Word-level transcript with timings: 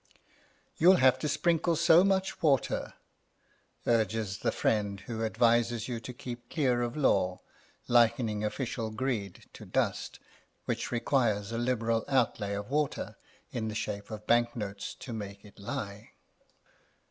You'll 0.77 0.95
have 0.95 1.19
to 1.19 1.27
sprinkle 1.29 1.75
so 1.75 2.03
much 2.03 2.41
water, 2.41 2.95
urges 3.85 4.39
the 4.39 4.51
friend 4.51 4.99
who 5.01 5.23
advises 5.23 5.87
you 5.87 5.99
to 5.99 6.11
keep 6.11 6.49
clear 6.49 6.81
of 6.81 6.97
law, 6.97 7.41
likening 7.87 8.43
official 8.43 8.89
greed 8.89 9.45
to 9.53 9.63
dust, 9.63 10.17
which 10.65 10.91
requires 10.91 11.51
a 11.51 11.59
liberal 11.59 12.03
outlay 12.07 12.53
of 12.55 12.71
water 12.71 13.15
in 13.51 13.67
the 13.67 13.75
shape 13.75 14.09
of 14.09 14.25
banknotes 14.25 14.95
to 14.95 15.13
make 15.13 15.45
it 15.45 15.59
lie. 15.59 16.13